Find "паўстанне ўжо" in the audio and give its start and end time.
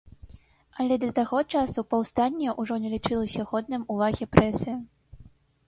1.91-2.79